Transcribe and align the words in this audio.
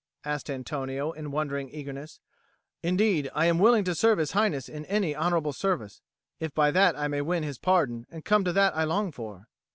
asked 0.25 0.49
Antonio 0.49 1.11
in 1.11 1.29
wondering 1.29 1.69
eagerness. 1.69 2.19
"Indeed 2.81 3.29
I 3.35 3.45
am 3.45 3.59
willing 3.59 3.83
to 3.83 3.93
serve 3.93 4.17
His 4.17 4.31
Highness 4.31 4.67
in 4.67 4.83
any 4.85 5.15
honourable 5.15 5.53
service, 5.53 6.01
if 6.39 6.51
by 6.55 6.71
that 6.71 6.95
I 6.97 7.07
may 7.07 7.21
win 7.21 7.43
his 7.43 7.59
pardon 7.59 8.07
and 8.09 8.25
come 8.25 8.43
to 8.45 8.53
that 8.53 8.75
I 8.75 8.83
long 8.83 9.11
for." 9.11 9.47